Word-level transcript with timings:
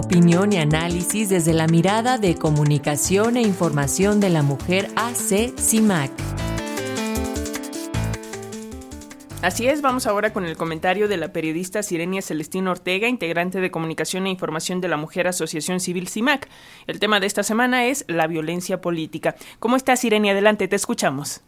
opinión 0.00 0.50
y 0.54 0.56
análisis 0.56 1.28
desde 1.28 1.52
la 1.52 1.66
mirada 1.66 2.16
de 2.16 2.34
comunicación 2.34 3.36
e 3.36 3.42
información 3.42 4.18
de 4.18 4.30
la 4.30 4.42
mujer 4.42 4.86
AC 4.96 5.52
CIMAC. 5.58 6.10
Así 9.42 9.68
es, 9.68 9.82
vamos 9.82 10.06
ahora 10.06 10.32
con 10.32 10.46
el 10.46 10.56
comentario 10.56 11.06
de 11.06 11.18
la 11.18 11.32
periodista 11.34 11.82
Sirenia 11.82 12.22
Celestina 12.22 12.70
Ortega, 12.70 13.08
integrante 13.08 13.60
de 13.60 13.70
Comunicación 13.70 14.26
e 14.26 14.30
Información 14.30 14.80
de 14.80 14.88
la 14.88 14.96
Mujer 14.96 15.26
Asociación 15.26 15.80
Civil 15.80 16.08
CIMAC. 16.08 16.48
El 16.86 16.98
tema 16.98 17.20
de 17.20 17.26
esta 17.26 17.42
semana 17.42 17.84
es 17.84 18.06
la 18.08 18.26
violencia 18.26 18.80
política. 18.80 19.34
¿Cómo 19.58 19.76
estás, 19.76 20.00
Sirenia? 20.00 20.32
Adelante, 20.32 20.66
te 20.66 20.76
escuchamos. 20.76 21.42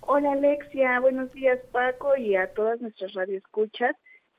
Hola, 0.00 0.32
Alexia. 0.32 0.98
Buenos 0.98 1.32
días, 1.32 1.60
Paco, 1.70 2.16
y 2.16 2.34
a 2.34 2.48
todas 2.54 2.80
nuestras 2.80 3.14
radioescuchas. 3.14 3.94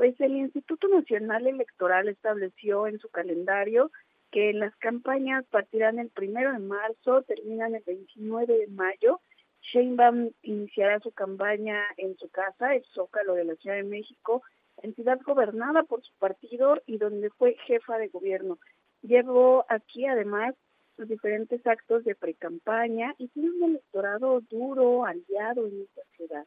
Pues 0.00 0.18
el 0.18 0.34
Instituto 0.34 0.88
Nacional 0.88 1.46
Electoral 1.46 2.08
estableció 2.08 2.86
en 2.86 2.98
su 3.00 3.10
calendario 3.10 3.92
que 4.30 4.54
las 4.54 4.74
campañas 4.76 5.44
partirán 5.50 5.98
el 5.98 6.08
primero 6.08 6.54
de 6.54 6.58
marzo, 6.58 7.20
terminan 7.24 7.74
el 7.74 7.82
29 7.84 8.60
de 8.60 8.66
mayo 8.68 9.20
Sheinbaum 9.60 10.30
iniciará 10.40 11.00
su 11.00 11.12
campaña 11.12 11.82
en 11.98 12.16
su 12.16 12.30
casa, 12.30 12.74
el 12.74 12.82
Zócalo 12.94 13.34
de 13.34 13.44
la 13.44 13.56
Ciudad 13.56 13.76
de 13.76 13.82
México, 13.82 14.42
entidad 14.82 15.20
gobernada 15.20 15.82
por 15.82 16.02
su 16.02 16.14
partido 16.14 16.80
y 16.86 16.96
donde 16.96 17.28
fue 17.28 17.58
jefa 17.66 17.98
de 17.98 18.08
gobierno. 18.08 18.58
Llevó 19.02 19.66
aquí 19.68 20.06
además 20.06 20.54
sus 20.96 21.08
diferentes 21.08 21.66
actos 21.66 22.04
de 22.04 22.14
precampaña 22.14 23.14
y 23.18 23.28
tiene 23.28 23.50
un 23.50 23.64
electorado 23.64 24.40
duro, 24.48 25.04
aliado 25.04 25.66
en 25.66 25.82
esta 25.82 26.00
ciudad. 26.16 26.46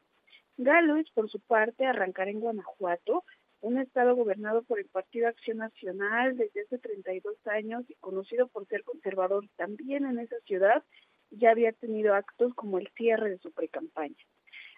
Galois, 0.58 1.10
por 1.12 1.30
su 1.30 1.40
parte, 1.40 1.86
arrancará 1.86 2.32
en 2.32 2.40
Guanajuato, 2.40 3.24
un 3.64 3.78
estado 3.78 4.14
gobernado 4.14 4.64
por 4.64 4.78
el 4.78 4.88
Partido 4.88 5.30
Acción 5.30 5.60
Nacional 5.60 6.36
desde 6.36 6.64
hace 6.64 6.78
32 6.80 7.36
años 7.48 7.86
y 7.88 7.96
conocido 7.96 8.50
por 8.50 8.68
ser 8.68 8.84
conservador 8.84 9.48
también 9.56 10.06
en 10.06 10.20
esa 10.20 10.36
ciudad 10.46 10.84
ya 11.32 11.52
había 11.52 11.72
tenido 11.72 12.14
actos 12.14 12.54
como 12.56 12.78
el 12.78 12.90
cierre 12.98 13.30
de 13.30 13.38
su 13.38 13.54
precampaña. 13.54 14.18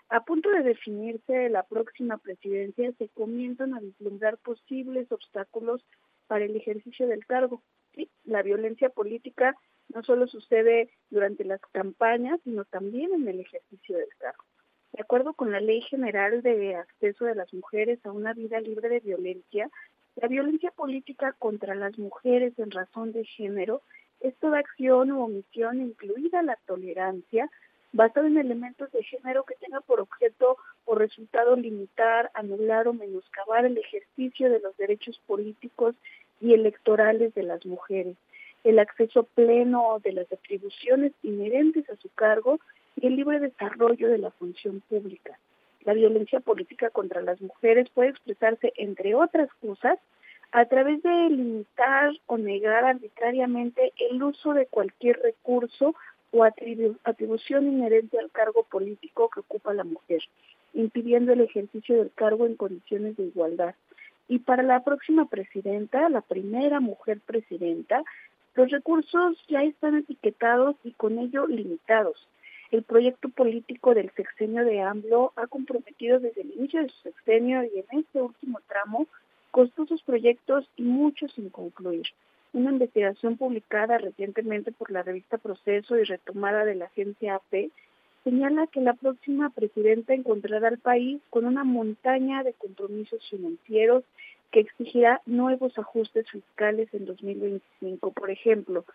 A 0.09 0.23
punto 0.23 0.51
de 0.51 0.61
definirse 0.61 1.49
la 1.49 1.63
próxima 1.63 2.19
presidencia, 2.19 2.91
se 2.99 3.09
comienzan 3.09 3.73
a 3.73 3.79
vislumbrar 3.79 4.37
posibles 4.37 5.11
obstáculos 5.11 5.83
para 6.27 6.45
el 6.45 6.55
ejercicio 6.55 7.07
del 7.07 7.25
cargo. 7.25 7.63
La 8.23 8.43
violencia 8.43 8.89
política 8.89 9.55
no 9.89 10.03
solo 10.03 10.27
sucede 10.27 10.91
durante 11.09 11.43
las 11.43 11.59
campañas, 11.71 12.39
sino 12.43 12.65
también 12.65 13.13
en 13.13 13.27
el 13.27 13.39
ejercicio 13.39 13.97
del 13.97 14.09
cargo. 14.19 14.43
De 14.95 15.01
acuerdo 15.01 15.33
con 15.33 15.51
la 15.51 15.59
Ley 15.59 15.81
General 15.81 16.41
de 16.41 16.77
Acceso 16.77 17.25
de 17.25 17.35
las 17.35 17.53
Mujeres 17.53 17.99
a 18.05 18.13
una 18.13 18.33
vida 18.33 18.61
libre 18.61 18.87
de 18.87 19.01
violencia, 19.01 19.69
la 20.15 20.29
violencia 20.29 20.71
política 20.71 21.35
contra 21.37 21.75
las 21.75 21.99
mujeres 21.99 22.57
en 22.57 22.71
razón 22.71 23.11
de 23.11 23.25
género 23.25 23.81
es 24.21 24.33
toda 24.37 24.59
acción 24.59 25.11
u 25.11 25.21
omisión, 25.21 25.81
incluida 25.81 26.41
la 26.43 26.57
tolerancia, 26.65 27.51
basada 27.91 28.27
en 28.27 28.37
elementos 28.37 28.89
de 28.93 29.03
género 29.03 29.43
que 29.43 29.55
tenga 29.55 29.81
por 29.81 29.99
objeto 29.99 30.55
o 30.85 30.95
resultado 30.95 31.57
limitar, 31.57 32.31
anular 32.33 32.87
o 32.87 32.93
menoscabar 32.93 33.65
el 33.65 33.77
ejercicio 33.77 34.49
de 34.49 34.61
los 34.61 34.77
derechos 34.77 35.19
políticos 35.27 35.95
y 36.39 36.53
electorales 36.53 37.33
de 37.33 37.43
las 37.43 37.65
mujeres, 37.65 38.15
el 38.65 38.79
acceso 38.79 39.23
pleno 39.23 39.99
de 40.03 40.11
las 40.11 40.31
atribuciones 40.31 41.13
inherentes 41.21 41.87
a 41.89 41.95
su 41.97 42.09
cargo 42.09 42.59
y 42.95 43.07
el 43.07 43.15
libre 43.15 43.39
desarrollo 43.39 44.09
de 44.09 44.17
la 44.17 44.31
función 44.31 44.81
pública. 44.89 45.37
La 45.83 45.93
violencia 45.93 46.39
política 46.39 46.89
contra 46.89 47.21
las 47.21 47.39
mujeres 47.41 47.87
puede 47.91 48.09
expresarse, 48.09 48.73
entre 48.75 49.13
otras 49.13 49.49
cosas, 49.61 49.99
a 50.51 50.65
través 50.65 51.03
de 51.03 51.29
limitar 51.29 52.11
o 52.25 52.37
negar 52.37 52.85
arbitrariamente 52.85 53.93
el 54.09 54.23
uso 54.23 54.53
de 54.53 54.65
cualquier 54.65 55.19
recurso 55.19 55.93
o 56.31 56.43
atribución 56.43 57.67
inherente 57.67 58.17
al 58.17 58.31
cargo 58.31 58.63
político 58.63 59.29
que 59.29 59.41
ocupa 59.41 59.75
la 59.75 59.83
mujer, 59.83 60.21
impidiendo 60.73 61.33
el 61.33 61.41
ejercicio 61.41 61.97
del 61.97 62.11
cargo 62.15 62.47
en 62.47 62.55
condiciones 62.55 63.15
de 63.15 63.25
igualdad. 63.25 63.75
Y 64.27 64.39
para 64.39 64.63
la 64.63 64.83
próxima 64.83 65.29
presidenta, 65.29 66.09
la 66.09 66.21
primera 66.21 66.79
mujer 66.79 67.19
presidenta, 67.23 68.03
los 68.55 68.69
recursos 68.71 69.37
ya 69.47 69.63
están 69.63 69.95
etiquetados 69.95 70.75
y 70.83 70.91
con 70.91 71.19
ello 71.19 71.45
limitados. 71.45 72.27
El 72.71 72.83
proyecto 72.83 73.29
político 73.29 73.93
del 73.93 74.11
sexenio 74.11 74.65
de 74.65 74.81
AMLO 74.81 75.33
ha 75.35 75.47
comprometido 75.47 76.19
desde 76.19 76.41
el 76.41 76.53
inicio 76.55 76.81
de 76.81 76.89
su 76.89 77.01
sexenio 77.03 77.63
y 77.63 77.79
en 77.79 77.99
este 77.99 78.21
último 78.21 78.59
tramo 78.67 79.07
costosos 79.51 80.01
proyectos 80.03 80.67
y 80.75 80.83
muchos 80.83 81.31
sin 81.33 81.49
concluir. 81.49 82.07
Una 82.53 82.71
investigación 82.71 83.37
publicada 83.37 83.97
recientemente 83.97 84.71
por 84.71 84.89
la 84.89 85.03
revista 85.03 85.37
Proceso 85.37 85.97
y 85.97 86.03
retomada 86.03 86.65
de 86.65 86.75
la 86.75 86.85
agencia 86.85 87.35
AP 87.35 87.69
señala 88.23 88.67
que 88.67 88.81
la 88.81 88.93
próxima 88.93 89.49
presidenta 89.49 90.13
encontrará 90.13 90.69
al 90.69 90.79
país 90.79 91.21
con 91.29 91.45
una 91.45 91.63
montaña 91.63 92.43
de 92.43 92.53
compromisos 92.53 93.19
financieros 93.29 94.03
que 94.55 94.61
exigirá 94.61 95.21
nuevos 95.25 95.77
ajustes 95.77 96.31
fiscales 96.31 96.87
en 96.93 97.05
2025. 97.05 98.11
Por 98.11 98.31
ejemplo, 98.31 98.85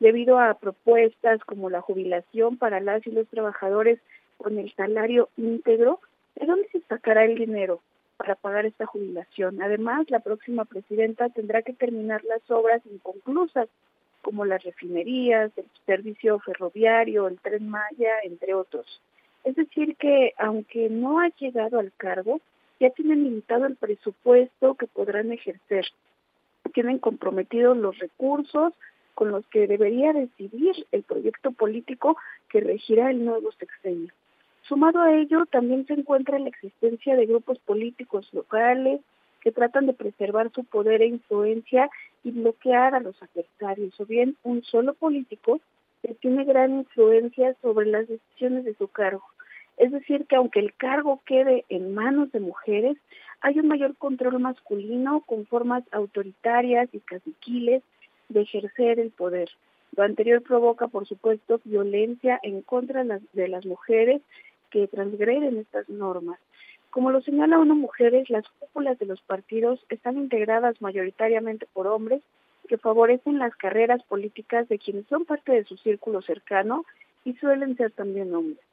debido 0.00 0.40
a 0.40 0.54
propuestas 0.54 1.38
como 1.44 1.70
la 1.70 1.80
jubilación 1.80 2.56
para 2.56 2.80
las 2.80 3.06
y 3.06 3.12
los 3.12 3.28
trabajadores 3.28 4.00
con 4.38 4.58
el 4.58 4.74
salario 4.74 5.28
íntegro, 5.36 6.00
¿de 6.34 6.46
dónde 6.46 6.68
se 6.72 6.80
sacará 6.88 7.24
el 7.24 7.36
dinero? 7.36 7.80
para 8.16 8.36
pagar 8.36 8.64
esta 8.64 8.86
jubilación. 8.86 9.60
Además, 9.60 10.08
la 10.08 10.20
próxima 10.20 10.64
presidenta 10.64 11.28
tendrá 11.30 11.62
que 11.62 11.72
terminar 11.72 12.22
las 12.24 12.48
obras 12.48 12.80
inconclusas, 12.86 13.68
como 14.22 14.44
las 14.44 14.62
refinerías, 14.62 15.50
el 15.56 15.66
servicio 15.84 16.38
ferroviario, 16.38 17.26
el 17.26 17.40
tren 17.40 17.68
Maya, 17.68 18.12
entre 18.22 18.54
otros. 18.54 18.86
Es 19.42 19.56
decir, 19.56 19.96
que 19.96 20.32
aunque 20.38 20.88
no 20.88 21.18
ha 21.20 21.28
llegado 21.40 21.80
al 21.80 21.92
cargo, 21.96 22.40
ya 22.80 22.90
tienen 22.90 23.24
limitado 23.24 23.66
el 23.66 23.76
presupuesto 23.76 24.74
que 24.74 24.86
podrán 24.86 25.32
ejercer. 25.32 25.86
Tienen 26.72 26.98
comprometidos 26.98 27.76
los 27.76 27.98
recursos 27.98 28.72
con 29.14 29.30
los 29.30 29.46
que 29.46 29.66
debería 29.66 30.12
decidir 30.12 30.86
el 30.92 31.02
proyecto 31.04 31.52
político 31.52 32.16
que 32.48 32.60
regirá 32.60 33.10
el 33.10 33.24
nuevo 33.24 33.52
sexenio. 33.52 34.12
Sumado 34.62 35.02
a 35.02 35.14
ello, 35.14 35.46
también 35.46 35.86
se 35.86 35.92
encuentra 35.92 36.38
la 36.38 36.48
existencia 36.48 37.16
de 37.16 37.26
grupos 37.26 37.58
políticos 37.60 38.28
locales 38.32 39.00
que 39.40 39.52
tratan 39.52 39.86
de 39.86 39.92
preservar 39.92 40.50
su 40.52 40.64
poder 40.64 41.02
e 41.02 41.06
influencia 41.06 41.90
y 42.24 42.30
bloquear 42.30 42.94
a 42.94 43.00
los 43.00 43.14
adversarios, 43.22 44.00
o 44.00 44.06
bien 44.06 44.36
un 44.42 44.62
solo 44.62 44.94
político 44.94 45.60
que 46.02 46.14
tiene 46.14 46.44
gran 46.44 46.78
influencia 46.78 47.54
sobre 47.60 47.86
las 47.86 48.08
decisiones 48.08 48.64
de 48.64 48.74
su 48.74 48.88
cargo. 48.88 49.22
Es 49.76 49.90
decir, 49.92 50.26
que 50.26 50.36
aunque 50.36 50.60
el 50.60 50.74
cargo 50.74 51.20
quede 51.26 51.64
en 51.68 51.94
manos 51.94 52.30
de 52.32 52.40
mujeres, 52.40 52.96
hay 53.40 53.58
un 53.58 53.68
mayor 53.68 53.96
control 53.96 54.38
masculino 54.38 55.20
con 55.26 55.46
formas 55.46 55.84
autoritarias 55.92 56.88
y 56.92 57.00
caciquiles 57.00 57.82
de 58.28 58.42
ejercer 58.42 59.00
el 59.00 59.10
poder. 59.10 59.50
Lo 59.96 60.02
anterior 60.02 60.42
provoca, 60.42 60.88
por 60.88 61.06
supuesto, 61.06 61.60
violencia 61.64 62.38
en 62.42 62.62
contra 62.62 63.04
de 63.04 63.48
las 63.48 63.66
mujeres 63.66 64.22
que 64.70 64.88
transgreden 64.88 65.58
estas 65.58 65.88
normas. 65.88 66.38
Como 66.90 67.10
lo 67.10 67.20
señala 67.20 67.58
una 67.58 67.74
mujeres, 67.74 68.30
las 68.30 68.48
cúpulas 68.48 68.98
de 68.98 69.06
los 69.06 69.20
partidos 69.22 69.84
están 69.88 70.16
integradas 70.16 70.80
mayoritariamente 70.80 71.66
por 71.72 71.86
hombres 71.86 72.22
que 72.68 72.78
favorecen 72.78 73.38
las 73.38 73.54
carreras 73.56 74.02
políticas 74.04 74.68
de 74.68 74.78
quienes 74.78 75.06
son 75.06 75.24
parte 75.24 75.52
de 75.52 75.64
su 75.64 75.76
círculo 75.76 76.22
cercano 76.22 76.84
y 77.24 77.34
suelen 77.34 77.76
ser 77.76 77.90
también 77.90 78.34
hombres. 78.34 78.64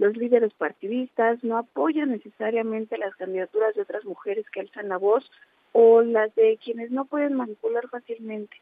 Los 0.00 0.16
líderes 0.16 0.52
partidistas 0.54 1.44
no 1.44 1.58
apoyan 1.58 2.10
necesariamente 2.10 2.98
las 2.98 3.14
candidaturas 3.16 3.74
de 3.74 3.82
otras 3.82 4.04
mujeres 4.04 4.48
que 4.50 4.60
alzan 4.60 4.88
la 4.88 4.96
voz 4.96 5.30
o 5.72 6.00
las 6.02 6.34
de 6.34 6.58
quienes 6.62 6.90
no 6.90 7.04
pueden 7.04 7.34
manipular 7.34 7.86
fácilmente. 7.88 8.56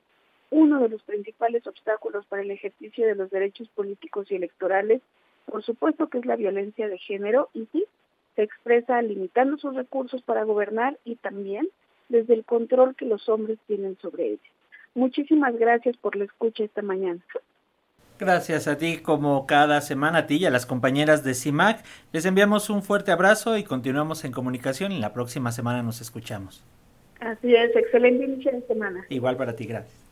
Uno 0.51 0.81
de 0.81 0.89
los 0.89 1.03
principales 1.03 1.67
obstáculos 1.67 2.27
para 2.27 2.43
el 2.43 2.51
ejercicio 2.51 3.07
de 3.07 3.15
los 3.15 3.31
derechos 3.31 3.69
políticos 3.69 4.31
y 4.31 4.35
electorales 4.35 5.01
por 5.51 5.62
supuesto 5.62 6.09
que 6.09 6.19
es 6.19 6.27
la 6.27 6.37
violencia 6.37 6.89
de 6.89 6.99
género 6.99 7.49
y 7.55 7.67
sí, 7.73 7.85
se 8.37 8.43
expresa 8.43 9.01
limitando 9.03 9.57
sus 9.57 9.75
recursos 9.75 10.23
para 10.23 10.45
gobernar 10.45 10.99
y 11.05 11.17
también 11.17 11.69
desde 12.09 12.35
el 12.35 12.45
control 12.45 12.95
que 12.95 13.07
los 13.07 13.29
hombres 13.29 13.59
tienen 13.67 13.97
sobre 14.01 14.33
ella. 14.33 14.51
Muchísimas 14.95 15.57
gracias 15.57 15.97
por 15.97 16.17
la 16.17 16.25
escucha 16.25 16.65
esta 16.65 16.83
mañana. 16.83 17.21
Gracias 18.19 18.67
a 18.67 18.76
ti 18.76 18.99
como 18.99 19.47
cada 19.47 19.81
semana, 19.81 20.19
a 20.19 20.26
ti 20.26 20.37
y 20.37 20.47
a 20.47 20.50
las 20.50 20.67
compañeras 20.67 21.23
de 21.23 21.35
CIMAC. 21.35 21.85
Les 22.12 22.25
enviamos 22.25 22.69
un 22.69 22.82
fuerte 22.82 23.12
abrazo 23.12 23.56
y 23.56 23.62
continuamos 23.62 24.25
en 24.25 24.32
comunicación 24.32 24.91
y 24.91 24.99
la 24.99 25.12
próxima 25.12 25.53
semana 25.53 25.85
nos 25.85 26.00
escuchamos. 26.00 26.65
Así 27.20 27.55
es, 27.55 27.75
excelente 27.76 28.25
inicio 28.25 28.53
de 28.53 28.62
semana. 28.62 29.05
Igual 29.09 29.37
para 29.37 29.55
ti, 29.55 29.67
gracias. 29.67 30.08